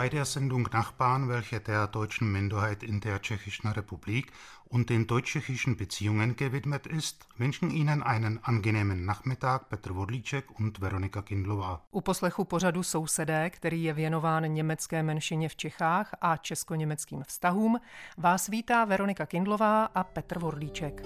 Bei 0.00 0.08
der 0.08 0.24
Sendung 0.24 0.66
Nachbarn, 0.72 1.28
welche 1.28 1.60
der 1.60 1.86
deutschen 1.86 2.32
Minderheit 2.32 2.82
in 2.82 3.00
der 3.00 3.20
Tschechischen 3.20 3.70
Republik 3.70 4.32
und 4.64 4.88
den 4.88 5.06
deutsch-tschechischen 5.06 5.76
Beziehungen 5.76 6.36
gewidmet 6.36 6.86
ist, 6.86 7.26
wünschen 7.36 7.70
Ihnen 7.70 8.02
einen 8.02 8.40
angenehmen 8.42 9.04
Nachmittag 9.04 9.68
Petr 9.68 9.90
Vodlíček 9.92 10.44
und 10.58 10.80
Veronika 10.80 11.20
Kindlová. 11.20 11.82
U 11.90 12.00
poslechu 12.00 12.44
pořadu 12.44 12.82
Sousedé, 12.82 13.50
který 13.50 13.82
je 13.84 13.92
věnován 13.92 14.52
německé 14.52 15.02
menšině 15.02 15.48
v 15.48 15.56
Čechách 15.56 16.14
a 16.20 16.36
česko-německým 16.36 17.22
vztahům, 17.24 17.80
vás 18.16 18.48
vítá 18.48 18.84
Veronika 18.84 19.26
Kindlová 19.26 19.84
a 19.84 20.04
Petr 20.04 20.38
Vodlíček. 20.38 21.02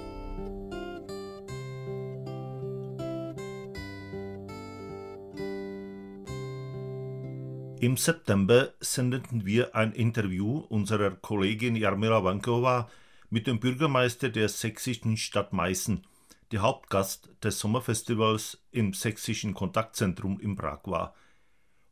Im 7.84 7.98
September 7.98 8.72
sendeten 8.80 9.44
wir 9.44 9.76
ein 9.76 9.92
Interview 9.92 10.64
unserer 10.70 11.10
Kollegin 11.10 11.76
Jarmila 11.76 12.24
Wankova 12.24 12.88
mit 13.28 13.46
dem 13.46 13.60
Bürgermeister 13.60 14.30
der 14.30 14.48
sächsischen 14.48 15.18
Stadt 15.18 15.52
Meißen, 15.52 16.02
der 16.50 16.62
Hauptgast 16.62 17.28
des 17.44 17.58
Sommerfestivals 17.58 18.64
im 18.70 18.94
sächsischen 18.94 19.52
Kontaktzentrum 19.52 20.40
in 20.40 20.56
Prag 20.56 20.80
war. 20.86 21.14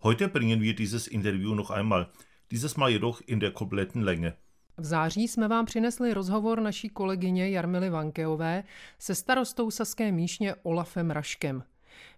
Heute 0.03 0.29
bringen 0.29 0.63
wir 0.63 0.75
dieses 0.75 1.07
Interview 1.07 1.55
noch 1.55 1.71
einmal, 1.71 2.09
dieses 2.51 2.79
Mal 2.79 2.91
jedoch 2.91 3.21
in 3.27 3.41
der 3.41 3.53
kompletten 3.53 4.01
Länge. 4.01 4.35
V 4.79 4.85
září 4.85 5.29
jsme 5.29 5.49
vám 5.49 5.67
přinesli 5.67 6.15
rozhovor 6.15 6.61
naší 6.61 6.89
kolegyně 6.89 7.51
Jarmily 7.51 7.91
Vankeové 7.91 8.65
se 8.99 9.15
starostou 9.15 9.71
Saské 9.71 10.13
Míšně 10.13 10.55
Olafem 10.63 11.11
Raškem. 11.11 11.65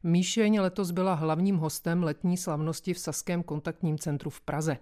Míšeň 0.02 0.60
letos 0.60 0.90
byla 0.90 1.14
hlavním 1.14 1.56
hostem 1.56 2.02
letní 2.02 2.36
slavnosti 2.36 2.94
v 2.94 2.98
Saském 2.98 3.42
kontaktním 3.42 3.98
centru 3.98 4.30
v 4.30 4.40
Praze. 4.40 4.78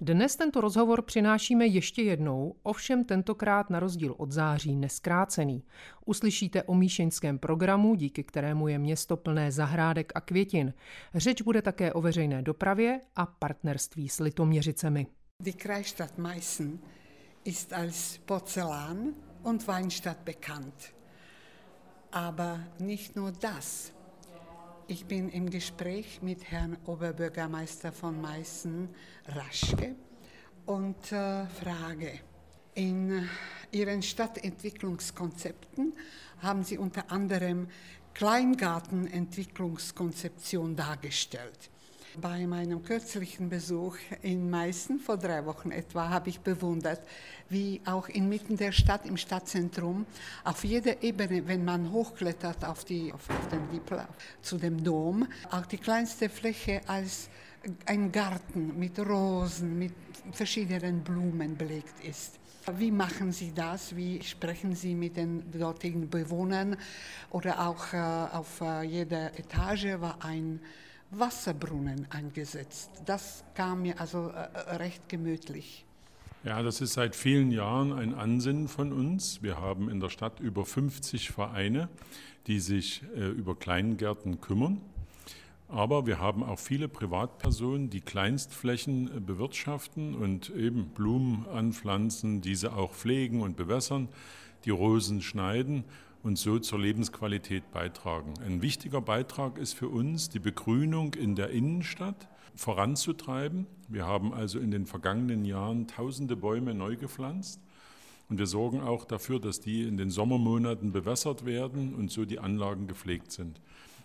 Dnes 0.00 0.36
tento 0.36 0.60
rozhovor 0.60 1.02
přinášíme 1.02 1.66
ještě 1.66 2.02
jednou, 2.02 2.54
ovšem 2.62 3.04
tentokrát 3.04 3.70
na 3.70 3.80
rozdíl 3.80 4.14
od 4.18 4.32
září 4.32 4.76
neskrácený. 4.76 5.62
Uslyšíte 6.04 6.62
o 6.62 6.74
míšeňském 6.74 7.38
programu, 7.38 7.94
díky 7.94 8.24
kterému 8.24 8.68
je 8.68 8.78
město 8.78 9.16
plné 9.16 9.52
zahrádek 9.52 10.12
a 10.14 10.20
květin. 10.20 10.74
Řeč 11.14 11.42
bude 11.42 11.62
také 11.62 11.92
o 11.92 12.00
veřejné 12.00 12.42
dopravě 12.42 13.00
a 13.16 13.26
partnerství 13.26 14.08
s 14.08 14.20
Litoměřicemi. 14.20 15.06
Die 15.42 15.54
Kreisstadt 15.56 16.18
Meißen 16.18 16.78
ist 17.44 17.72
als 17.72 18.18
Porzellan- 18.26 19.14
und 19.42 19.66
Weinstadt 19.66 20.18
bekannt. 20.24 20.94
Aber 22.12 22.60
nicht 22.80 23.16
nur 23.16 23.32
das. 23.32 23.92
Ich 24.86 25.06
bin 25.06 25.30
im 25.30 25.48
Gespräch 25.48 26.20
mit 26.20 26.50
Herrn 26.50 26.76
Oberbürgermeister 26.84 27.90
von 27.90 28.20
Meißen, 28.20 28.90
Raschke, 29.28 29.94
und 30.66 31.10
äh, 31.10 31.46
frage, 31.46 32.20
in 32.74 33.26
Ihren 33.72 34.02
Stadtentwicklungskonzepten 34.02 35.94
haben 36.42 36.64
Sie 36.64 36.76
unter 36.76 37.10
anderem 37.10 37.68
Kleingartenentwicklungskonzeption 38.12 40.76
dargestellt. 40.76 41.70
Bei 42.20 42.46
meinem 42.46 42.84
kürzlichen 42.84 43.48
Besuch 43.48 43.96
in 44.22 44.48
Meißen 44.48 45.00
vor 45.00 45.16
drei 45.16 45.44
Wochen 45.46 45.72
etwa 45.72 46.10
habe 46.10 46.28
ich 46.28 46.38
bewundert, 46.38 47.00
wie 47.48 47.80
auch 47.84 48.08
inmitten 48.08 48.56
der 48.56 48.70
Stadt, 48.70 49.04
im 49.04 49.16
Stadtzentrum, 49.16 50.06
auf 50.44 50.62
jeder 50.62 51.02
Ebene, 51.02 51.48
wenn 51.48 51.64
man 51.64 51.90
hochklettert 51.90 52.64
auf, 52.64 52.84
die, 52.84 53.12
auf, 53.12 53.28
auf 53.28 53.48
den 53.48 53.68
Gipfel 53.68 54.06
zu 54.42 54.58
dem 54.58 54.84
Dom, 54.84 55.26
auch 55.50 55.66
die 55.66 55.78
kleinste 55.78 56.28
Fläche 56.28 56.82
als 56.86 57.30
ein 57.86 58.12
Garten 58.12 58.78
mit 58.78 58.96
Rosen, 59.00 59.76
mit 59.76 59.94
verschiedenen 60.30 61.02
Blumen 61.02 61.56
belegt 61.56 62.04
ist. 62.04 62.38
Wie 62.78 62.92
machen 62.92 63.32
Sie 63.32 63.52
das? 63.52 63.96
Wie 63.96 64.22
sprechen 64.22 64.76
Sie 64.76 64.94
mit 64.94 65.16
den 65.16 65.50
dortigen 65.50 66.08
Bewohnern? 66.08 66.76
Oder 67.30 67.66
auch 67.66 67.92
äh, 67.92 67.96
auf 67.96 68.60
äh, 68.60 68.82
jeder 68.84 69.36
Etage 69.36 70.00
war 70.00 70.24
ein 70.24 70.60
Wasserbrunnen 71.10 72.06
eingesetzt. 72.10 72.90
Das 73.04 73.44
kam 73.54 73.82
mir 73.82 74.00
also 74.00 74.28
äh, 74.28 74.76
recht 74.76 75.08
gemütlich. 75.08 75.84
Ja, 76.44 76.62
das 76.62 76.80
ist 76.80 76.92
seit 76.92 77.16
vielen 77.16 77.50
Jahren 77.50 77.92
ein 77.92 78.14
Ansinnen 78.14 78.68
von 78.68 78.92
uns. 78.92 79.42
Wir 79.42 79.60
haben 79.60 79.88
in 79.88 80.00
der 80.00 80.10
Stadt 80.10 80.40
über 80.40 80.66
50 80.66 81.30
Vereine, 81.30 81.88
die 82.46 82.60
sich 82.60 83.02
äh, 83.16 83.28
über 83.28 83.54
Kleingärten 83.54 84.40
kümmern. 84.40 84.80
Aber 85.68 86.06
wir 86.06 86.20
haben 86.20 86.42
auch 86.42 86.58
viele 86.58 86.88
Privatpersonen, 86.88 87.88
die 87.88 88.02
Kleinstflächen 88.02 89.16
äh, 89.16 89.20
bewirtschaften 89.20 90.14
und 90.14 90.50
eben 90.50 90.88
Blumen 90.88 91.46
anpflanzen, 91.48 92.42
diese 92.42 92.74
auch 92.74 92.92
pflegen 92.92 93.40
und 93.40 93.56
bewässern, 93.56 94.08
die 94.66 94.70
Rosen 94.70 95.22
schneiden 95.22 95.84
und 96.24 96.38
so 96.38 96.58
zur 96.58 96.80
Lebensqualität 96.80 97.70
beitragen. 97.70 98.32
Ein 98.44 98.62
wichtiger 98.62 99.02
Beitrag 99.02 99.58
ist 99.58 99.74
für 99.74 99.90
uns, 99.90 100.30
die 100.30 100.38
Begrünung 100.38 101.12
in 101.14 101.36
der 101.36 101.50
Innenstadt 101.50 102.28
voranzutreiben. 102.56 103.66
Wir 103.88 104.06
haben 104.06 104.32
also 104.32 104.58
in 104.58 104.70
den 104.70 104.86
vergangenen 104.86 105.44
Jahren 105.44 105.86
tausende 105.86 106.34
Bäume 106.34 106.74
neu 106.74 106.96
gepflanzt. 106.96 107.60
Und 108.30 108.38
wir 108.38 108.46
sorgen 108.46 108.80
auch 108.80 109.04
dafür, 109.04 109.38
dass 109.38 109.60
die 109.60 109.82
in 109.82 109.98
den 109.98 110.08
Sommermonaten 110.08 110.92
bewässert 110.92 111.44
werden 111.44 111.94
und 111.94 112.10
so 112.10 112.24
die 112.24 112.38
Anlagen 112.38 112.86
gepflegt 112.86 113.30
sind. 113.30 113.60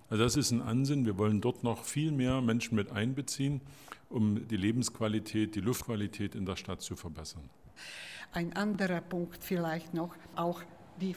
Also 0.09 0.22
das 0.22 0.36
ist 0.36 0.51
ein 0.51 0.62
Ansinn. 0.62 1.06
Wir 1.06 1.18
wollen 1.18 1.40
dort 1.40 1.63
noch 1.63 1.86
viel 1.86 2.12
mehr 2.12 2.41
Menschen 2.41 2.75
mit 2.75 2.91
einbeziehen, 2.91 3.62
um 4.09 4.46
die 4.46 4.57
Lebensqualität, 4.57 5.56
die 5.56 5.62
Luftqualität 5.62 6.36
in 6.36 6.46
der 6.46 6.57
Stadt 6.57 6.81
zu 6.81 6.97
verbessern. 6.97 7.50
Ein 8.34 8.53
anderer 8.57 9.00
Punkt 9.00 9.41
vielleicht 9.41 9.94
noch, 9.94 10.13
auch 10.36 10.62
die 11.00 11.13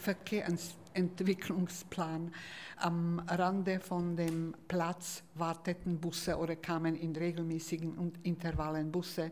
Verkehrsentwicklungsplan. 0.92 2.32
Am 2.76 3.20
Rande 3.26 3.80
von 3.80 4.16
dem 4.16 4.54
Platz 4.68 5.22
warteten 5.34 5.98
Busse 5.98 6.36
oder 6.36 6.56
kamen 6.56 6.96
in 6.96 7.14
regelmäßigen 7.14 8.12
Intervallen 8.22 8.90
Busse, 8.90 9.30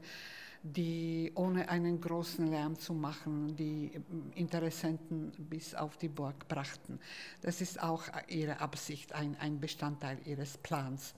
die 0.63 1.33
ohne 1.35 1.69
einen 1.69 2.01
großen 2.01 2.47
Lärm 2.47 2.79
zu 2.79 2.95
machen, 2.95 3.57
die 3.57 3.91
Interessenten 4.35 5.33
bis 5.39 5.75
auf 5.75 5.97
die 5.97 6.09
Burg 6.09 6.49
brachten. 6.49 6.99
Das 7.43 7.61
ist 7.61 7.83
auch 7.83 8.05
ihre 8.29 8.61
Absicht, 8.61 9.15
ein, 9.15 9.37
ein 9.41 9.59
Bestandteil 9.61 10.19
ihres 10.25 10.59
Plans. 10.59 11.15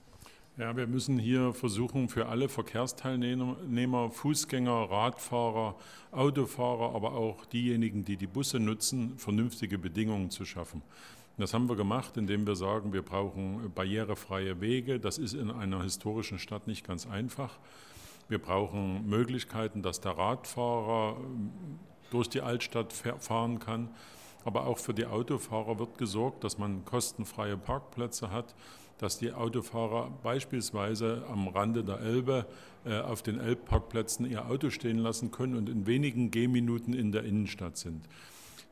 Ja, 0.55 0.77
wir 0.77 0.85
müssen 0.85 1.17
hier 1.17 1.51
versuchen, 1.51 2.09
für 2.09 2.27
alle 2.27 2.47
Verkehrsteilnehmer, 2.47 4.11
Fußgänger, 4.11 4.91
Radfahrer, 4.91 5.75
Autofahrer, 6.11 6.93
aber 6.93 7.13
auch 7.13 7.43
diejenigen, 7.45 8.05
die 8.05 8.17
die 8.17 8.27
Busse 8.27 8.59
nutzen, 8.59 9.17
vernünftige 9.17 9.79
Bedingungen 9.79 10.29
zu 10.29 10.45
schaffen. 10.45 10.83
Das 11.39 11.55
haben 11.55 11.67
wir 11.67 11.75
gemacht, 11.75 12.17
indem 12.17 12.45
wir 12.45 12.55
sagen, 12.55 12.93
wir 12.93 13.01
brauchen 13.01 13.71
barrierefreie 13.73 14.61
Wege. 14.61 14.99
Das 14.99 15.17
ist 15.17 15.33
in 15.33 15.49
einer 15.49 15.81
historischen 15.81 16.37
Stadt 16.37 16.67
nicht 16.67 16.85
ganz 16.85 17.07
einfach. 17.07 17.57
Wir 18.29 18.37
brauchen 18.37 19.09
Möglichkeiten, 19.09 19.81
dass 19.81 20.01
der 20.01 20.11
Radfahrer 20.11 21.17
ähm, 21.19 21.49
durch 22.11 22.29
die 22.29 22.41
Altstadt 22.41 22.93
fahren 22.93 23.57
kann. 23.57 23.89
Aber 24.45 24.67
auch 24.67 24.77
für 24.77 24.93
die 24.93 25.07
Autofahrer 25.07 25.79
wird 25.79 25.97
gesorgt, 25.97 26.43
dass 26.43 26.59
man 26.59 26.85
kostenfreie 26.85 27.57
Parkplätze 27.57 28.29
hat 28.29 28.53
dass 29.03 29.17
die 29.17 29.33
Autofahrer 29.33 30.11
beispielsweise 30.23 31.23
am 31.29 31.49
Rande 31.49 31.83
der 31.83 31.99
Elbe 31.99 32.45
äh, 32.85 32.99
auf 32.99 33.21
den 33.21 33.37
Elbparkplätzen 33.37 34.25
ihr 34.25 34.47
Auto 34.49 34.69
stehen 34.69 34.97
lassen 34.97 35.29
können 35.29 35.57
und 35.57 35.67
in 35.67 35.85
wenigen 35.85 36.31
Gehminuten 36.31 36.93
in 36.93 37.11
der 37.11 37.25
Innenstadt 37.25 37.75
sind. 37.75 38.05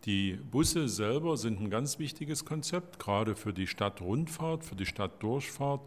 Die 0.05 0.33
Busse 0.49 0.89
selber 0.89 1.37
sind 1.37 1.61
ein 1.61 1.69
ganz 1.69 1.99
wichtiges 1.99 2.43
Konzept, 2.43 2.97
gerade 2.97 3.35
für 3.35 3.53
die 3.53 3.67
Stadtrundfahrt, 3.67 4.63
für 4.63 4.75
die 4.75 4.87
Stadtdurchfahrt. 4.87 5.81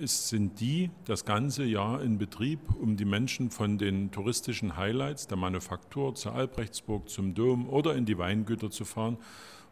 Es 0.00 0.28
sind 0.28 0.58
die 0.58 0.90
das 1.04 1.24
ganze 1.24 1.62
Jahr 1.62 2.02
in 2.02 2.18
Betrieb, 2.18 2.58
um 2.80 2.96
die 2.96 3.04
Menschen 3.04 3.50
von 3.50 3.78
den 3.78 4.10
touristischen 4.10 4.76
Highlights 4.76 5.28
der 5.28 5.36
Manufaktur 5.36 6.16
zur 6.16 6.34
Albrechtsburg, 6.34 7.08
zum 7.08 7.34
Dom 7.34 7.68
oder 7.68 7.94
in 7.94 8.04
die 8.04 8.18
Weingüter 8.18 8.68
zu 8.68 8.84
fahren 8.84 9.16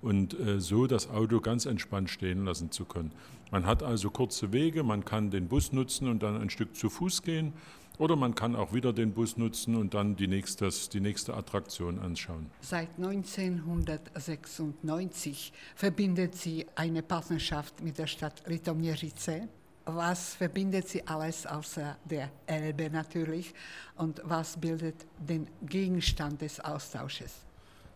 und 0.02 0.38
äh, 0.38 0.60
so 0.60 0.86
das 0.86 1.10
Auto 1.10 1.40
ganz 1.40 1.66
entspannt 1.66 2.10
stehen 2.10 2.44
lassen 2.44 2.70
zu 2.70 2.84
können. 2.84 3.10
Man 3.50 3.66
hat 3.66 3.82
also 3.82 4.08
kurze 4.10 4.52
Wege, 4.52 4.84
man 4.84 5.04
kann 5.04 5.31
den 5.31 5.48
Bus 5.48 5.72
nutzen 5.72 6.06
und 6.06 6.22
dann 6.22 6.40
ein 6.40 6.50
Stück 6.50 6.76
zu 6.76 6.90
Fuß 6.90 7.22
gehen 7.22 7.54
oder 7.98 8.16
man 8.16 8.34
kann 8.34 8.56
auch 8.56 8.72
wieder 8.72 8.92
den 8.92 9.12
Bus 9.12 9.37
nutzen 9.37 9.76
und 9.76 9.94
dann 9.94 10.16
die, 10.16 10.26
nächstes, 10.26 10.88
die 10.88 11.00
nächste 11.00 11.34
Attraktion 11.34 11.98
anschauen. 11.98 12.50
Seit 12.60 12.88
1996 12.96 15.52
verbindet 15.75 16.34
sie 16.34 16.66
eine 16.75 17.02
Partnerschaft 17.02 17.82
mit 17.82 17.98
der 17.98 18.06
Stadt 18.06 18.42
Litoměřice. 18.46 19.48
Was 19.87 20.34
verbindet 20.34 20.88
sie 20.88 21.06
alles 21.06 21.46
außer 21.46 21.96
der 22.04 22.31
Elbe 22.46 22.90
natürlich 22.90 23.54
und 23.96 24.20
was 24.25 24.60
bildet 24.60 25.06
den 25.19 25.48
Gegenstand 25.62 26.43
des 26.43 26.60
Austausches? 26.60 27.46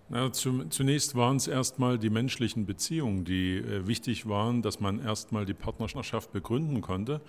Na, 0.08 0.30
zum, 0.32 0.70
zunächst 0.70 1.14
waren 1.14 1.36
es 1.36 1.46
erstmal 1.46 1.98
die 1.98 2.10
menschlichen 2.10 2.66
Beziehungen, 2.66 3.24
die 3.24 3.56
äh, 3.56 3.86
wichtig 3.86 4.28
waren, 4.28 4.60
dass 4.60 4.80
man 4.80 5.00
erstmal 5.00 5.46
die 5.46 5.54
Partnerschaft 5.54 6.32
begründen 6.32 6.82
konnte. 6.82 7.22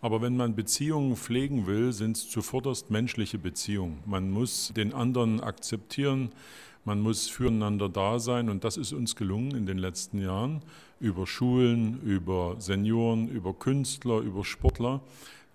Aber 0.00 0.22
wenn 0.22 0.36
man 0.36 0.54
Beziehungen 0.54 1.16
pflegen 1.16 1.66
will, 1.66 1.92
sind 1.92 2.16
es 2.16 2.28
zuvorderst 2.28 2.90
menschliche 2.90 3.38
Beziehungen. 3.38 3.98
Man 4.06 4.30
muss 4.30 4.72
den 4.76 4.92
anderen 4.92 5.40
akzeptieren, 5.40 6.30
man 6.84 7.00
muss 7.00 7.28
füreinander 7.28 7.88
da 7.88 8.18
sein 8.18 8.48
und 8.48 8.62
das 8.62 8.76
ist 8.76 8.92
uns 8.92 9.16
gelungen 9.16 9.52
in 9.56 9.66
den 9.66 9.78
letzten 9.78 10.20
Jahren 10.20 10.62
über 11.00 11.26
Schulen, 11.26 12.00
über 12.02 12.56
Senioren, 12.60 13.28
über 13.28 13.54
Künstler, 13.54 14.20
über 14.20 14.44
Sportler 14.44 15.00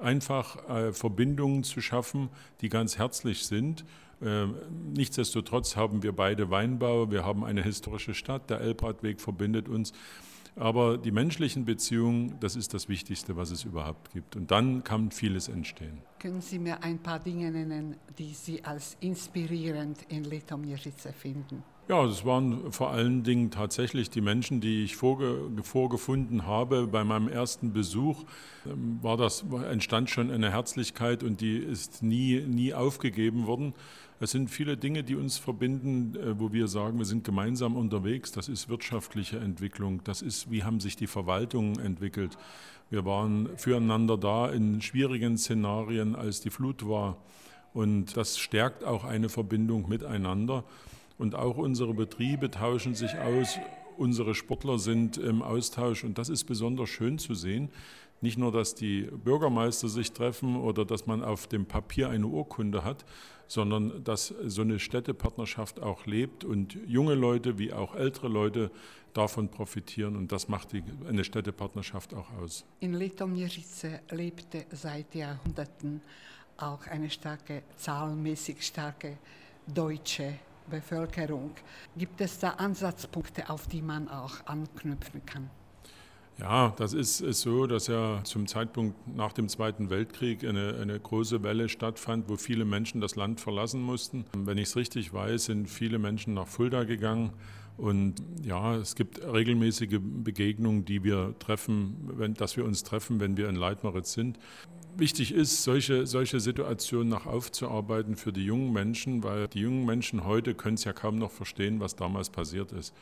einfach 0.01 0.67
äh, 0.69 0.91
Verbindungen 0.91 1.63
zu 1.63 1.81
schaffen, 1.81 2.29
die 2.61 2.69
ganz 2.69 2.97
herzlich 2.97 3.45
sind. 3.45 3.85
Äh, 4.21 4.47
nichtsdestotrotz 4.93 5.75
haben 5.75 6.03
wir 6.03 6.11
beide 6.11 6.49
Weinbau, 6.49 7.11
wir 7.11 7.25
haben 7.25 7.43
eine 7.43 7.63
historische 7.63 8.13
Stadt, 8.13 8.49
der 8.49 8.61
Elbradweg 8.61 9.21
verbindet 9.21 9.69
uns. 9.69 9.93
Aber 10.55 10.97
die 10.97 11.11
menschlichen 11.11 11.65
Beziehungen, 11.65 12.35
das 12.39 12.55
ist 12.55 12.73
das 12.73 12.89
Wichtigste, 12.89 13.37
was 13.37 13.51
es 13.51 13.63
überhaupt 13.63 14.11
gibt. 14.11 14.35
Und 14.35 14.51
dann 14.51 14.83
kann 14.83 15.11
vieles 15.11 15.47
entstehen. 15.47 16.01
Können 16.19 16.41
Sie 16.41 16.59
mir 16.59 16.83
ein 16.83 16.99
paar 16.99 17.19
Dinge 17.19 17.51
nennen, 17.51 17.95
die 18.17 18.33
Sie 18.33 18.63
als 18.63 18.97
inspirierend 18.99 19.99
in 20.09 20.25
Litomierzyce 20.25 21.13
finden? 21.17 21.63
Ja, 21.87 22.05
es 22.05 22.23
waren 22.23 22.71
vor 22.71 22.91
allen 22.91 23.23
Dingen 23.23 23.49
tatsächlich 23.51 24.09
die 24.09 24.21
Menschen, 24.21 24.61
die 24.61 24.83
ich 24.83 24.95
vorge 24.95 25.49
vorgefunden 25.63 26.45
habe. 26.45 26.87
Bei 26.87 27.03
meinem 27.03 27.27
ersten 27.27 27.73
Besuch 27.73 28.23
ähm, 28.65 28.99
war 29.01 29.17
das, 29.17 29.43
entstand 29.69 30.09
schon 30.09 30.31
eine 30.31 30.51
Herzlichkeit 30.51 31.23
und 31.23 31.41
die 31.41 31.57
ist 31.57 32.03
nie, 32.03 32.41
nie 32.41 32.73
aufgegeben 32.73 33.47
worden. 33.47 33.73
Es 34.23 34.29
sind 34.29 34.51
viele 34.51 34.77
Dinge, 34.77 35.03
die 35.03 35.15
uns 35.15 35.39
verbinden, 35.39 36.15
äh, 36.15 36.39
wo 36.39 36.53
wir 36.53 36.67
sagen, 36.67 36.99
wir 36.99 37.05
sind 37.05 37.23
gemeinsam 37.23 37.75
unterwegs. 37.75 38.31
Das 38.31 38.49
ist 38.49 38.69
wirtschaftliche 38.69 39.39
Entwicklung. 39.39 40.03
Das 40.03 40.21
ist, 40.21 40.51
wie 40.51 40.63
haben 40.63 40.79
sich 40.79 40.95
die 40.95 41.07
Verwaltungen 41.07 41.79
entwickelt. 41.79 42.37
Wir 42.91 43.03
waren 43.03 43.49
füreinander 43.57 44.19
da 44.19 44.47
in 44.51 44.79
schwierigen 44.79 45.39
Szenarien, 45.39 46.15
als 46.15 46.39
die 46.39 46.51
Flut 46.51 46.87
war. 46.87 47.17
Und 47.73 48.15
das 48.15 48.37
stärkt 48.37 48.83
auch 48.83 49.05
eine 49.05 49.27
Verbindung 49.27 49.89
miteinander. 49.89 50.65
Und 51.17 51.33
auch 51.33 51.57
unsere 51.57 51.95
Betriebe 51.95 52.51
tauschen 52.51 52.93
sich 52.93 53.17
aus. 53.17 53.57
Unsere 53.97 54.35
Sportler 54.35 54.77
sind 54.77 55.17
im 55.17 55.41
Austausch. 55.41 56.03
Und 56.03 56.19
das 56.19 56.29
ist 56.29 56.43
besonders 56.43 56.89
schön 56.89 57.17
zu 57.17 57.33
sehen. 57.33 57.69
Nicht 58.21 58.37
nur, 58.37 58.51
dass 58.51 58.75
die 58.75 59.01
Bürgermeister 59.01 59.89
sich 59.89 60.11
treffen 60.11 60.55
oder 60.55 60.85
dass 60.85 61.07
man 61.07 61.23
auf 61.23 61.47
dem 61.47 61.65
Papier 61.65 62.09
eine 62.09 62.27
Urkunde 62.27 62.83
hat, 62.83 63.03
sondern 63.47 64.03
dass 64.03 64.27
so 64.45 64.61
eine 64.61 64.79
Städtepartnerschaft 64.79 65.81
auch 65.81 66.05
lebt 66.05 66.43
und 66.43 66.77
junge 66.87 67.15
Leute 67.15 67.57
wie 67.57 67.73
auch 67.73 67.95
ältere 67.95 68.27
Leute 68.27 68.71
davon 69.13 69.49
profitieren 69.49 70.15
und 70.15 70.31
das 70.31 70.47
macht 70.47 70.71
die, 70.71 70.83
eine 71.07 71.23
Städtepartnerschaft 71.23 72.13
auch 72.13 72.31
aus. 72.41 72.63
In 72.79 72.93
Litomierzyce 72.93 73.99
lebte 74.11 74.65
seit 74.71 75.13
Jahrhunderten 75.15 76.01
auch 76.57 76.85
eine 76.87 77.09
starke, 77.09 77.63
zahlenmäßig 77.75 78.65
starke 78.65 79.17
deutsche 79.67 80.35
Bevölkerung. 80.69 81.51
Gibt 81.97 82.21
es 82.21 82.39
da 82.39 82.51
Ansatzpunkte, 82.51 83.49
auf 83.49 83.67
die 83.67 83.81
man 83.81 84.07
auch 84.07 84.45
anknüpfen 84.45 85.25
kann? 85.25 85.49
Ja, 86.39 86.73
das 86.77 86.93
ist, 86.93 87.19
so, 87.19 87.67
dass 87.67 87.85
ja 87.87 88.21
zum 88.23 88.47
Zeitpunkt 88.47 88.95
nach 89.15 89.31
dem 89.31 89.47
Zweiten 89.47 89.89
Weltkrieg 89.91 90.43
eine, 90.43 90.75
eine 90.81 90.99
große 90.99 91.43
Welle 91.43 91.69
stattfand, 91.69 92.29
wo 92.29 92.35
viele 92.35 92.65
Menschen 92.65 92.99
das 92.99 93.15
Land 93.15 93.39
verlassen 93.39 93.81
mussten. 93.81 94.25
Wenn 94.35 94.57
ich 94.57 94.69
es 94.69 94.75
richtig 94.75 95.13
weiß, 95.13 95.45
sind 95.45 95.69
viele 95.69 95.99
Menschen 95.99 96.33
nach 96.33 96.47
Fulda 96.47 96.83
gegangen. 96.83 97.31
Und 97.77 98.15
ja, 98.43 98.75
es 98.75 98.95
gibt 98.95 99.21
regelmäßige 99.23 99.99
Begegnungen, 100.01 100.85
die 100.85 101.03
wir 101.03 101.35
treffen, 101.39 101.95
wenn, 102.17 102.33
dass 102.33 102.57
wir 102.57 102.65
uns 102.65 102.83
treffen, 102.83 103.19
wenn 103.19 103.37
wir 103.37 103.47
in 103.47 103.55
Leitmeritz 103.55 104.13
sind. 104.13 104.39
Wichtig 104.97 105.33
ist, 105.33 105.63
solche, 105.63 106.05
solche 106.05 106.39
Situationen 106.39 107.09
noch 107.09 107.25
aufzuarbeiten 107.25 108.17
für 108.17 108.33
die 108.33 108.43
jungen 108.43 108.73
Menschen, 108.73 109.23
weil 109.23 109.47
die 109.47 109.61
jungen 109.61 109.85
Menschen 109.85 110.25
heute 110.25 110.53
können 110.53 110.75
es 110.75 110.83
ja 110.83 110.93
kaum 110.93 111.17
noch 111.17 111.31
verstehen, 111.31 111.79
was 111.79 111.95
damals 111.95 112.29
passiert 112.29 112.71
ist. 112.71 112.93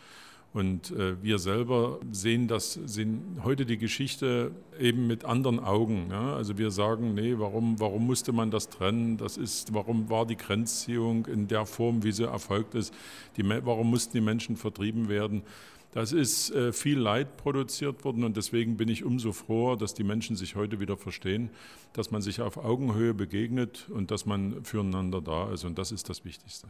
Und 0.51 0.91
äh, 0.91 1.21
wir 1.21 1.37
selber 1.37 1.99
sehen 2.11 2.47
das, 2.47 2.73
sehen 2.73 3.39
heute 3.43 3.67
die 3.67 3.77
Geschichte 3.77 4.51
eben 4.79 5.05
mit 5.05 5.23
anderen 5.23 5.59
Augen. 5.59 6.07
Ja? 6.09 6.35
Also 6.35 6.57
wir 6.57 6.71
sagen, 6.71 7.13
nee, 7.13 7.35
warum, 7.37 7.79
warum 7.79 8.07
musste 8.07 8.31
man 8.31 8.49
das 8.49 8.69
trennen? 8.69 9.17
Das 9.17 9.37
ist, 9.37 9.73
warum 9.73 10.09
war 10.09 10.25
die 10.25 10.37
Grenzziehung 10.37 11.27
in 11.27 11.47
der 11.47 11.67
Form, 11.67 12.03
wie 12.03 12.11
sie 12.11 12.23
erfolgt 12.27 12.73
ist? 12.73 12.93
Die, 13.37 13.47
warum 13.47 13.91
mussten 13.91 14.13
die 14.13 14.21
Menschen 14.21 14.57
vertrieben 14.57 15.07
werden? 15.07 15.43
Das 15.91 16.11
ist 16.11 16.51
äh, 16.51 16.71
viel 16.71 16.99
Leid 16.99 17.37
produziert 17.37 18.03
worden 18.03 18.23
und 18.23 18.37
deswegen 18.37 18.77
bin 18.77 18.89
ich 18.89 19.03
umso 19.03 19.31
froher, 19.31 19.75
dass 19.75 19.95
die 19.95 20.03
Menschen 20.03 20.35
sich 20.35 20.55
heute 20.55 20.79
wieder 20.79 20.97
verstehen, 20.97 21.49
dass 21.93 22.11
man 22.11 22.21
sich 22.21 22.41
auf 22.41 22.57
Augenhöhe 22.57 23.15
begegnet 23.15 23.87
und 23.89 24.11
dass 24.11 24.27
man 24.27 24.63
füreinander 24.63 25.19
da 25.19 25.51
ist 25.51 25.63
und 25.63 25.79
das 25.79 25.91
ist 25.91 26.07
das 26.09 26.23
Wichtigste. 26.25 26.67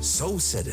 So 0.00 0.38
said 0.38 0.66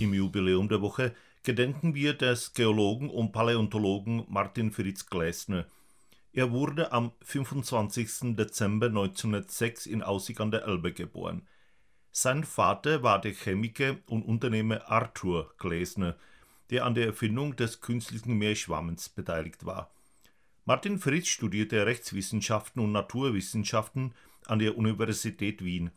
im 0.00 0.14
Jubiläum 0.14 0.68
der 0.68 0.80
Woche 0.80 1.14
gedenken 1.42 1.94
wir 1.94 2.14
des 2.14 2.54
Geologen 2.54 3.10
und 3.10 3.32
Paläontologen 3.32 4.24
Martin 4.28 4.70
Fritz 4.70 5.06
Gläsner. 5.06 5.66
Er 6.32 6.52
wurde 6.52 6.92
am 6.92 7.12
25. 7.22 8.36
Dezember 8.36 8.86
1906 8.86 9.86
in 9.86 10.02
Aussig 10.02 10.40
an 10.40 10.50
der 10.50 10.64
Elbe 10.64 10.92
geboren. 10.92 11.46
Sein 12.12 12.44
Vater 12.44 13.02
war 13.02 13.20
der 13.20 13.32
Chemiker 13.32 13.96
und 14.06 14.22
Unternehmer 14.22 14.90
Arthur 14.90 15.52
Gläsner, 15.58 16.16
der 16.70 16.84
an 16.84 16.94
der 16.94 17.06
Erfindung 17.06 17.56
des 17.56 17.80
künstlichen 17.80 18.38
Meerschwammens 18.38 19.08
beteiligt 19.08 19.66
war. 19.66 19.90
Martin 20.64 20.98
Fritz 20.98 21.28
studierte 21.28 21.86
Rechtswissenschaften 21.86 22.82
und 22.82 22.92
Naturwissenschaften 22.92 24.14
an 24.46 24.58
der 24.58 24.76
Universität 24.76 25.64
Wien. 25.64 25.90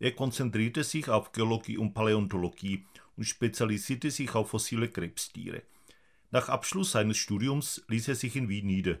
Er 0.00 0.12
konzentrierte 0.12 0.84
sich 0.84 1.08
auf 1.08 1.32
Geologie 1.32 1.78
und 1.78 1.94
Paläontologie 1.94 2.84
und 3.18 3.24
spezialisierte 3.24 4.10
sich 4.12 4.34
auf 4.34 4.50
fossile 4.50 4.88
Krebstiere. 4.88 5.62
Nach 6.30 6.48
Abschluss 6.48 6.92
seines 6.92 7.16
Studiums 7.16 7.84
ließ 7.88 8.08
er 8.08 8.14
sich 8.14 8.36
in 8.36 8.48
Wien 8.48 8.66
nieder. 8.66 8.98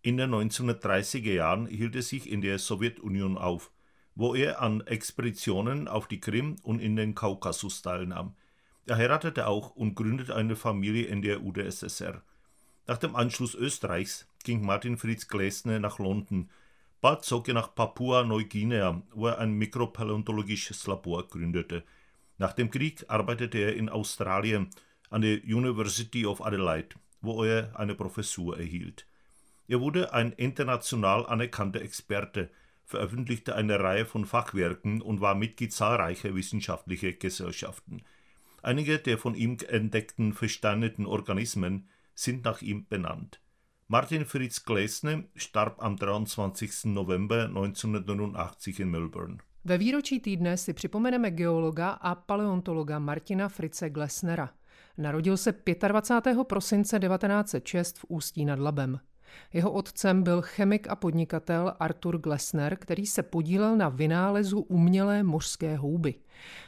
In 0.00 0.16
den 0.16 0.32
1930er 0.32 1.32
Jahren 1.32 1.66
hielt 1.66 1.96
er 1.96 2.02
sich 2.02 2.30
in 2.30 2.40
der 2.40 2.58
Sowjetunion 2.58 3.36
auf, 3.36 3.72
wo 4.14 4.34
er 4.34 4.62
an 4.62 4.80
Expeditionen 4.82 5.88
auf 5.88 6.06
die 6.06 6.20
Krim 6.20 6.56
und 6.62 6.78
in 6.78 6.94
den 6.94 7.16
Kaukasus 7.16 7.82
teilnahm. 7.82 8.36
Er 8.86 8.96
heiratete 8.96 9.48
auch 9.48 9.74
und 9.74 9.96
gründete 9.96 10.36
eine 10.36 10.54
Familie 10.54 11.06
in 11.06 11.22
der 11.22 11.42
UdSSR. 11.42 12.22
Nach 12.86 12.98
dem 12.98 13.16
Anschluss 13.16 13.54
Österreichs 13.54 14.28
ging 14.44 14.64
Martin 14.64 14.98
Fritz 14.98 15.26
Gläsner 15.26 15.80
nach 15.80 15.98
London. 15.98 16.48
Bald 17.00 17.24
zog 17.24 17.48
er 17.48 17.54
nach 17.54 17.74
Papua-Neuguinea, 17.74 19.02
wo 19.14 19.26
er 19.26 19.38
ein 19.38 19.54
mikropaläontologisches 19.54 20.86
Labor 20.86 21.26
gründete– 21.26 21.82
nach 22.42 22.54
dem 22.54 22.72
Krieg 22.72 23.04
arbeitete 23.06 23.58
er 23.58 23.76
in 23.76 23.88
Australien 23.88 24.70
an 25.10 25.22
der 25.22 25.44
University 25.44 26.26
of 26.26 26.44
Adelaide, 26.44 26.96
wo 27.20 27.44
er 27.44 27.78
eine 27.78 27.94
Professur 27.94 28.58
erhielt. 28.58 29.06
Er 29.68 29.80
wurde 29.80 30.12
ein 30.12 30.32
international 30.32 31.24
anerkannter 31.24 31.80
Experte, 31.80 32.50
veröffentlichte 32.84 33.54
eine 33.54 33.78
Reihe 33.78 34.06
von 34.06 34.26
Fachwerken 34.26 35.02
und 35.02 35.20
war 35.20 35.36
Mitglied 35.36 35.72
zahlreicher 35.72 36.34
wissenschaftlicher 36.34 37.12
Gesellschaften. 37.12 38.02
Einige 38.60 38.98
der 38.98 39.18
von 39.18 39.36
ihm 39.36 39.58
entdeckten 39.68 40.32
versteinerten 40.32 41.06
Organismen 41.06 41.88
sind 42.16 42.44
nach 42.44 42.60
ihm 42.60 42.88
benannt. 42.88 43.40
Martin 43.86 44.26
Fritz 44.26 44.64
Gläsner 44.64 45.22
starb 45.36 45.80
am 45.80 45.96
23. 45.96 46.86
November 46.86 47.44
1989 47.44 48.80
in 48.80 48.90
Melbourne. 48.90 49.38
Ve 49.64 49.78
výročí 49.78 50.20
týdne 50.20 50.56
si 50.56 50.72
připomeneme 50.72 51.30
geologa 51.30 51.90
a 51.90 52.14
paleontologa 52.14 52.98
Martina 52.98 53.48
Frice 53.48 53.90
Glesnera. 53.90 54.50
Narodil 54.98 55.36
se 55.36 55.54
25. 55.88 56.44
prosince 56.44 56.98
1906 56.98 57.98
v 57.98 58.04
Ústí 58.08 58.44
nad 58.44 58.58
Labem. 58.58 59.00
Jeho 59.52 59.72
otcem 59.72 60.22
byl 60.22 60.42
chemik 60.42 60.88
a 60.88 60.96
podnikatel 60.96 61.74
Arthur 61.80 62.18
Glesner, 62.18 62.76
který 62.76 63.06
se 63.06 63.22
podílel 63.22 63.76
na 63.76 63.88
vynálezu 63.88 64.60
umělé 64.60 65.22
mořské 65.22 65.76
houby. 65.76 66.14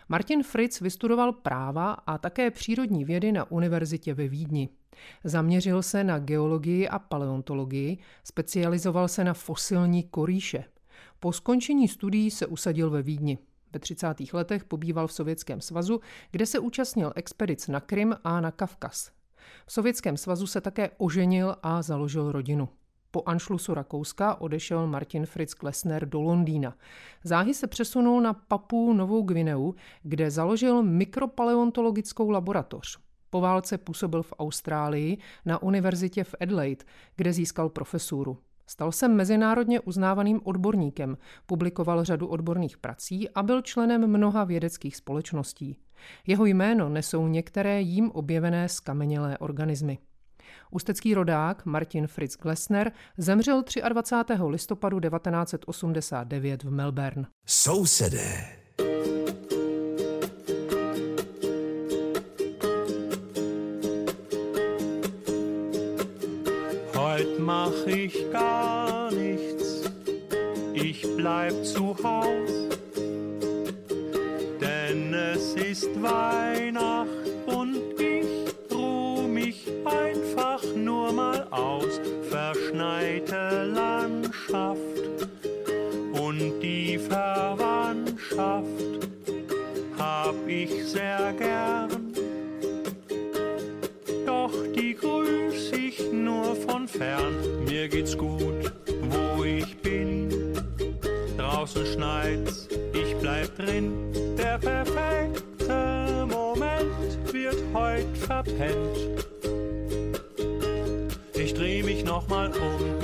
Martin 0.08 0.42
Fritz 0.42 0.80
vystudoval 0.80 1.32
práva 1.32 1.92
a 1.92 2.18
také 2.18 2.50
přírodní 2.50 3.04
vědy 3.04 3.32
na 3.32 3.50
univerzitě 3.50 4.14
ve 4.14 4.28
Vídni. 4.28 4.68
Zaměřil 5.24 5.82
se 5.82 6.04
na 6.04 6.18
geologii 6.18 6.88
a 6.88 6.98
paleontologii, 6.98 7.98
specializoval 8.24 9.08
se 9.08 9.24
na 9.24 9.34
fosilní 9.34 10.02
koríše. 10.02 10.64
Po 11.24 11.32
skončení 11.32 11.88
studií 11.88 12.30
se 12.30 12.46
usadil 12.46 12.90
ve 12.90 13.02
Vídni. 13.02 13.38
Ve 13.72 13.80
30. 13.80 14.14
letech 14.32 14.64
pobýval 14.64 15.06
v 15.06 15.12
Sovětském 15.12 15.60
svazu, 15.60 16.00
kde 16.30 16.46
se 16.46 16.58
účastnil 16.58 17.12
expedic 17.16 17.68
na 17.68 17.80
Krym 17.80 18.16
a 18.24 18.40
na 18.40 18.50
Kavkaz. 18.50 19.10
V 19.66 19.72
Sovětském 19.72 20.16
svazu 20.16 20.46
se 20.46 20.60
také 20.60 20.90
oženil 20.98 21.56
a 21.62 21.82
založil 21.82 22.32
rodinu. 22.32 22.68
Po 23.10 23.22
anšlusu 23.26 23.74
Rakouska 23.74 24.40
odešel 24.40 24.86
Martin 24.86 25.26
Fritz 25.26 25.54
Klesner 25.54 26.08
do 26.08 26.20
Londýna. 26.20 26.76
Záhy 27.22 27.54
se 27.54 27.66
přesunul 27.66 28.20
na 28.20 28.34
Papu 28.34 28.92
Novou 28.92 29.22
Gvineu, 29.22 29.74
kde 30.02 30.30
založil 30.30 30.82
mikropaleontologickou 30.82 32.30
laboratoř. 32.30 32.98
Po 33.30 33.40
válce 33.40 33.78
působil 33.78 34.22
v 34.22 34.32
Austrálii 34.38 35.18
na 35.44 35.62
univerzitě 35.62 36.24
v 36.24 36.34
Adelaide, 36.40 36.84
kde 37.16 37.32
získal 37.32 37.68
profesuru. 37.68 38.38
Stal 38.66 38.92
se 38.92 39.08
mezinárodně 39.08 39.80
uznávaným 39.80 40.40
odborníkem, 40.44 41.16
publikoval 41.46 42.04
řadu 42.04 42.26
odborných 42.26 42.78
prací 42.78 43.30
a 43.30 43.42
byl 43.42 43.62
členem 43.62 44.06
mnoha 44.06 44.44
vědeckých 44.44 44.96
společností. 44.96 45.76
Jeho 46.26 46.46
jméno 46.46 46.88
nesou 46.88 47.28
některé 47.28 47.80
jím 47.80 48.10
objevené 48.10 48.68
skamenělé 48.68 49.38
organismy. 49.38 49.98
Ústecký 50.70 51.14
rodák 51.14 51.66
Martin 51.66 52.06
Fritz 52.06 52.36
Glesner 52.36 52.92
zemřel 53.18 53.64
23. 53.88 54.42
listopadu 54.48 55.00
1989 55.00 56.64
v 56.64 56.70
Melbourne. 56.70 57.26
Sousedé. 57.46 58.63
Mach 67.44 67.86
ich 67.86 68.30
gar 68.32 69.10
nichts, 69.12 69.82
ich 70.72 71.06
bleib 71.16 71.64
zu 71.64 71.94
Haus, 72.02 72.50
denn 74.60 75.12
es 75.12 75.54
ist 75.54 76.02
Weihnacht 76.02 77.23
drin. 103.64 103.92
Der 104.36 104.58
perfekte 104.58 106.26
Moment 106.28 107.32
wird 107.32 107.56
heut 107.72 108.16
verpennt. 108.18 109.24
Ich 111.34 111.54
dreh 111.54 111.82
mich 111.82 112.04
nochmal 112.04 112.50
um, 112.50 112.98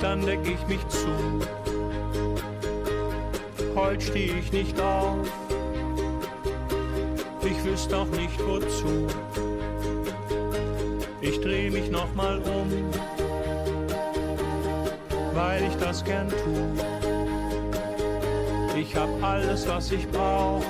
dann 0.00 0.24
deck 0.24 0.40
ich 0.44 0.66
mich 0.66 0.86
zu. 0.88 1.08
Heut 3.74 4.02
steh 4.02 4.32
ich 4.38 4.52
nicht 4.52 4.80
auf, 4.80 5.28
ich 7.42 7.64
wüsste 7.64 7.96
auch 7.96 8.08
nicht 8.08 8.38
wozu 8.46 9.06
ich 11.20 11.40
dreh 11.40 11.70
mich 11.70 11.90
nochmal 11.90 12.38
um, 12.38 12.90
weil 15.34 15.64
ich 15.64 15.74
das 15.76 16.04
gern 16.04 16.28
tu. 16.28 16.87
Ich 18.80 18.94
hab 18.94 19.22
alles, 19.22 19.66
was 19.66 19.90
ich 19.90 20.06
brauch, 20.08 20.64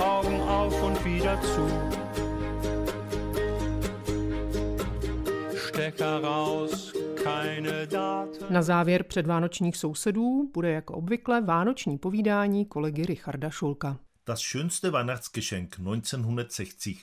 Augen 0.00 0.40
auf 0.40 0.82
und 0.82 1.04
wieder 1.04 1.38
zu. 1.42 1.68
Stecker 5.68 6.22
raus, 6.22 6.92
keine 7.22 7.86
Daten. 7.86 8.46
Na 8.50 8.62
závěr 8.62 9.02
předvánočních 9.02 9.76
sousedů 9.76 10.50
bude 10.54 10.70
jako 10.70 10.94
obvykle 10.94 11.40
vánoční 11.40 11.98
povídání 11.98 12.66
kolegy 12.66 13.06
Richarda 13.06 13.50
Šulka. 13.50 13.98
Das 14.26 14.40
schönste 14.40 14.90
Weihnachtsgeschenk 14.90 15.76
1960 15.76 16.96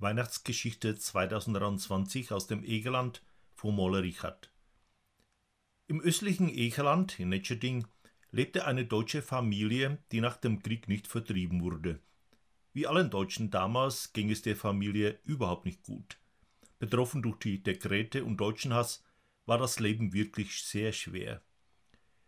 Weihnachtsgeschichte 0.00 0.94
2023 0.94 2.32
aus 2.32 2.46
dem 2.46 2.64
Egerland 2.64 3.22
von 3.62 3.74
Moller 3.74 4.02
Richard. 4.02 4.46
Im 5.88 6.00
östlichen 6.00 6.48
Egerland 6.48 7.20
in 7.20 7.28
Netscheding 7.28 7.86
lebte 8.30 8.66
eine 8.66 8.84
deutsche 8.84 9.22
Familie, 9.22 9.98
die 10.12 10.20
nach 10.20 10.36
dem 10.36 10.62
Krieg 10.62 10.88
nicht 10.88 11.06
vertrieben 11.06 11.62
wurde. 11.62 12.00
Wie 12.72 12.86
allen 12.86 13.10
Deutschen 13.10 13.50
damals 13.50 14.12
ging 14.12 14.30
es 14.30 14.42
der 14.42 14.56
Familie 14.56 15.18
überhaupt 15.24 15.64
nicht 15.64 15.82
gut. 15.82 16.18
Betroffen 16.78 17.22
durch 17.22 17.38
die 17.38 17.62
Dekrete 17.62 18.24
und 18.24 18.36
Deutschenhass 18.36 19.02
war 19.46 19.58
das 19.58 19.80
Leben 19.80 20.12
wirklich 20.12 20.62
sehr 20.62 20.92
schwer. 20.92 21.40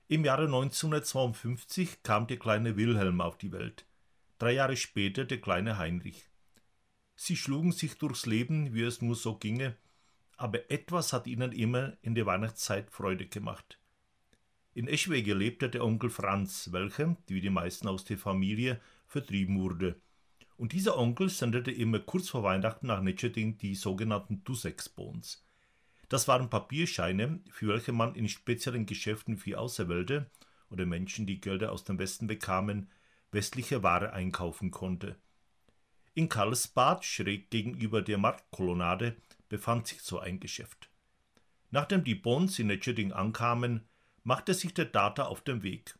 Im 0.06 0.24
Jahre 0.24 0.44
1952 0.44 2.02
kam 2.02 2.26
der 2.26 2.38
kleine 2.38 2.76
Wilhelm 2.76 3.20
auf 3.20 3.36
die 3.36 3.52
Welt, 3.52 3.84
drei 4.38 4.52
Jahre 4.52 4.76
später 4.76 5.26
der 5.26 5.40
kleine 5.40 5.76
Heinrich. 5.76 6.30
Sie 7.14 7.36
schlugen 7.36 7.72
sich 7.72 7.98
durchs 7.98 8.24
Leben, 8.24 8.72
wie 8.72 8.82
es 8.82 9.02
nur 9.02 9.16
so 9.16 9.36
ginge, 9.36 9.76
aber 10.38 10.70
etwas 10.70 11.12
hat 11.12 11.26
ihnen 11.26 11.52
immer 11.52 11.98
in 12.00 12.14
der 12.14 12.24
Weihnachtszeit 12.24 12.90
Freude 12.90 13.26
gemacht. 13.26 13.77
In 14.78 14.86
Eschwege 14.86 15.34
lebte 15.34 15.68
der 15.68 15.84
Onkel 15.84 16.08
Franz, 16.08 16.68
welcher, 16.70 17.16
wie 17.26 17.40
die 17.40 17.50
meisten 17.50 17.88
aus 17.88 18.04
der 18.04 18.16
Familie, 18.16 18.80
vertrieben 19.08 19.58
wurde. 19.58 20.00
Und 20.56 20.70
dieser 20.70 20.96
Onkel 20.96 21.30
sendete 21.30 21.72
immer 21.72 21.98
kurz 21.98 22.28
vor 22.28 22.44
Weihnachten 22.44 22.86
nach 22.86 23.02
Netscheding 23.02 23.58
die 23.58 23.74
sogenannten 23.74 24.44
Dussex-Bons. 24.44 25.44
Das 26.08 26.28
waren 26.28 26.48
Papierscheine, 26.48 27.40
für 27.50 27.66
welche 27.66 27.90
man 27.90 28.14
in 28.14 28.28
speziellen 28.28 28.86
Geschäften 28.86 29.36
für 29.36 29.58
Auserwählte 29.58 30.30
oder 30.70 30.86
Menschen, 30.86 31.26
die 31.26 31.40
Gelder 31.40 31.72
aus 31.72 31.82
dem 31.82 31.98
Westen 31.98 32.28
bekamen, 32.28 32.88
westliche 33.32 33.82
Ware 33.82 34.12
einkaufen 34.12 34.70
konnte. 34.70 35.16
In 36.14 36.28
Karlsbad, 36.28 37.04
schräg 37.04 37.50
gegenüber 37.50 38.00
der 38.00 38.18
Marktkolonnade, 38.18 39.16
befand 39.48 39.88
sich 39.88 40.02
so 40.02 40.20
ein 40.20 40.38
Geschäft. 40.38 40.88
Nachdem 41.72 42.04
die 42.04 42.14
Bons 42.14 42.60
in 42.60 42.68
Netscheding 42.68 43.12
ankamen, 43.12 43.82
machte 44.28 44.52
sich 44.52 44.74
der 44.74 44.84
Data 44.84 45.24
auf 45.24 45.40
den 45.40 45.62
Weg. 45.62 45.98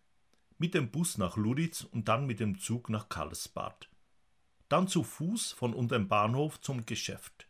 Mit 0.58 0.74
dem 0.74 0.90
Bus 0.90 1.16
nach 1.16 1.38
Luritz 1.38 1.82
und 1.84 2.08
dann 2.08 2.26
mit 2.26 2.40
dem 2.40 2.58
Zug 2.58 2.90
nach 2.90 3.08
Karlsbad. 3.08 3.88
Dann 4.68 4.86
zu 4.86 5.02
Fuß 5.02 5.52
von 5.52 5.72
unserem 5.72 6.08
Bahnhof 6.08 6.60
zum 6.60 6.84
Geschäft. 6.84 7.48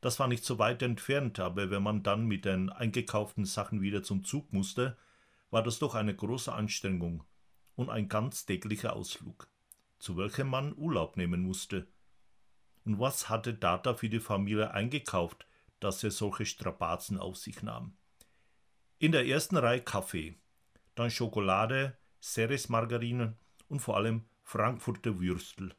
Das 0.00 0.20
war 0.20 0.28
nicht 0.28 0.44
so 0.44 0.60
weit 0.60 0.80
entfernt, 0.82 1.40
aber 1.40 1.72
wenn 1.72 1.82
man 1.82 2.04
dann 2.04 2.26
mit 2.26 2.44
den 2.44 2.70
eingekauften 2.70 3.44
Sachen 3.44 3.82
wieder 3.82 4.04
zum 4.04 4.22
Zug 4.22 4.52
musste, 4.52 4.96
war 5.50 5.64
das 5.64 5.80
doch 5.80 5.96
eine 5.96 6.14
große 6.14 6.52
Anstrengung 6.52 7.24
und 7.74 7.90
ein 7.90 8.08
ganz 8.08 8.46
täglicher 8.46 8.94
Ausflug, 8.94 9.48
zu 9.98 10.16
welchem 10.16 10.46
man 10.46 10.72
Urlaub 10.76 11.16
nehmen 11.16 11.42
musste. 11.42 11.88
Und 12.84 13.00
was 13.00 13.28
hatte 13.28 13.54
Data 13.54 13.94
für 13.94 14.08
die 14.08 14.20
Familie 14.20 14.70
eingekauft, 14.70 15.48
dass 15.80 16.04
er 16.04 16.12
solche 16.12 16.46
Strapazen 16.46 17.18
auf 17.18 17.36
sich 17.36 17.64
nahm? 17.64 17.96
In 19.02 19.10
der 19.10 19.26
ersten 19.26 19.56
Reihe 19.56 19.80
Kaffee, 19.80 20.36
dann 20.94 21.10
Schokolade, 21.10 21.98
Ceres-Margarine 22.22 23.36
und 23.66 23.80
vor 23.80 23.96
allem 23.96 24.26
Frankfurter 24.44 25.18
Würstel. 25.18 25.74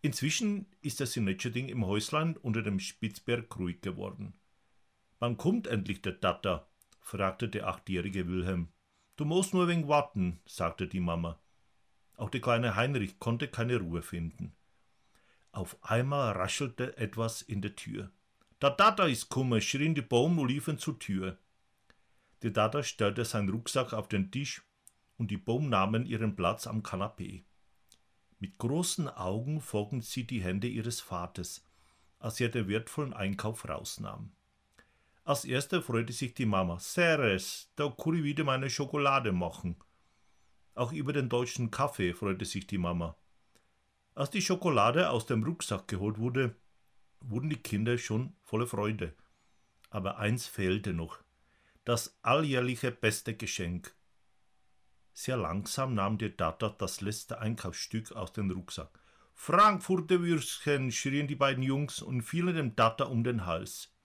Inzwischen 0.00 0.64
ist 0.80 1.02
es 1.02 1.14
in 1.18 1.24
Netscheding 1.24 1.68
im 1.68 1.84
Häuslein 1.84 2.38
unter 2.38 2.62
dem 2.62 2.80
Spitzberg 2.80 3.54
ruhig 3.58 3.82
geworden. 3.82 4.32
Wann 5.18 5.36
kommt 5.36 5.66
endlich 5.66 6.00
der 6.00 6.14
Data? 6.14 6.66
fragte 7.02 7.46
der 7.46 7.68
achtjährige 7.68 8.26
Wilhelm. 8.26 8.68
Du 9.16 9.26
musst 9.26 9.52
nur 9.52 9.68
wegen 9.68 9.86
warten, 9.86 10.40
sagte 10.46 10.88
die 10.88 11.00
Mama. 11.00 11.38
Auch 12.16 12.30
der 12.30 12.40
kleine 12.40 12.74
Heinrich 12.74 13.18
konnte 13.18 13.48
keine 13.48 13.76
Ruhe 13.80 14.00
finden. 14.00 14.54
Auf 15.52 15.76
einmal 15.84 16.32
raschelte 16.32 16.96
etwas 16.96 17.42
in 17.42 17.60
der 17.60 17.76
Tür. 17.76 18.10
Der 18.62 18.70
Dada 18.70 19.04
ist 19.04 19.28
kummer, 19.28 19.60
schrien 19.60 19.94
die 19.94 20.00
Baum 20.00 20.38
und 20.38 20.48
liefen 20.48 20.78
zur 20.78 20.98
Tür. 20.98 21.36
Der 22.42 22.50
Dada 22.50 22.82
stellte 22.82 23.24
seinen 23.24 23.48
Rucksack 23.48 23.92
auf 23.92 24.08
den 24.08 24.30
Tisch 24.30 24.62
und 25.16 25.30
die 25.30 25.36
Baum 25.36 25.68
nahmen 25.68 26.06
ihren 26.06 26.36
Platz 26.36 26.66
am 26.66 26.82
Kanapee. 26.82 27.44
Mit 28.38 28.58
großen 28.58 29.08
Augen 29.08 29.60
folgten 29.60 30.00
sie 30.00 30.24
die 30.24 30.40
Hände 30.40 30.68
ihres 30.68 31.00
Vaters, 31.00 31.64
als 32.20 32.40
er 32.40 32.48
den 32.48 32.68
wertvollen 32.68 33.12
Einkauf 33.12 33.68
rausnahm. 33.68 34.32
Als 35.24 35.44
erster 35.44 35.82
freute 35.82 36.12
sich 36.12 36.34
die 36.34 36.46
Mama. 36.46 36.78
Seres, 36.78 37.70
da 37.76 37.90
kann 37.90 38.14
ich 38.14 38.22
wieder 38.22 38.44
meine 38.44 38.70
Schokolade 38.70 39.32
machen. 39.32 39.76
Auch 40.74 40.92
über 40.92 41.12
den 41.12 41.28
deutschen 41.28 41.70
Kaffee 41.70 42.14
freute 42.14 42.44
sich 42.44 42.66
die 42.66 42.78
Mama. 42.78 43.16
Als 44.14 44.30
die 44.30 44.40
Schokolade 44.40 45.10
aus 45.10 45.26
dem 45.26 45.42
Rucksack 45.42 45.88
geholt 45.88 46.18
wurde, 46.18 46.54
wurden 47.20 47.50
die 47.50 47.62
Kinder 47.62 47.98
schon 47.98 48.36
voller 48.42 48.66
Freude. 48.66 49.14
Aber 49.90 50.18
eins 50.18 50.46
fehlte 50.46 50.92
noch, 50.92 51.18
das 51.88 52.18
alljährliche 52.20 52.92
beste 52.92 53.34
Geschenk. 53.34 53.96
Sehr 55.14 55.38
langsam 55.38 55.94
nahm 55.94 56.18
der 56.18 56.36
Tata 56.36 56.68
das 56.68 57.00
letzte 57.00 57.40
Einkaufsstück 57.40 58.12
aus 58.12 58.34
dem 58.34 58.50
Rucksack. 58.50 59.00
Frankfurter 59.32 60.20
Würstchen, 60.20 60.92
schrien 60.92 61.28
die 61.28 61.34
beiden 61.34 61.62
Jungs 61.62 62.02
und 62.02 62.20
fielen 62.20 62.54
dem 62.56 62.76
Tata 62.76 63.04
um 63.04 63.24
den 63.24 63.46
Hals. 63.46 63.96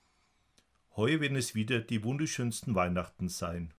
Heuer 0.95 1.19
werden 1.19 1.35
es 1.35 1.55
wieder 1.55 1.81
die 1.81 2.05
wunderschönsten 2.05 2.73
Weihnachten 2.73 3.27
sein. 3.27 3.69